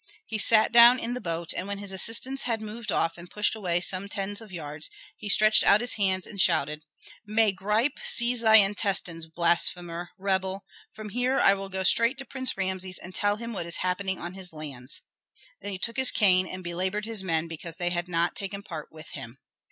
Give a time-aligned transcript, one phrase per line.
[0.25, 3.53] He sat down in the boat, and when his assistants had moved off and pushed
[3.53, 6.81] away some tens of yards, he stretched out his hand and shouted,
[7.23, 10.65] "May gripe seize thy intestines, blasphemer, rebel!
[10.91, 14.17] From here I will go straight to Prince Rameses and tell him what is happening
[14.17, 15.03] on his lands."
[15.61, 18.91] Then he took his cane and belabored his men because they had not taken part
[18.91, 19.37] with him.